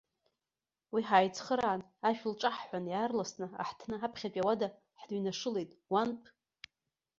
Уи 0.93 1.01
ҳааицхраан, 1.07 1.81
ашә 2.07 2.23
лҿаҳҳәан, 2.31 2.85
иаарласны 2.87 3.47
аҳҭны 3.61 3.95
аԥхьатәи 4.05 4.41
ауада 4.43 4.67
ҳныҩнашылеит, 5.01 5.71
уантә. 5.91 6.27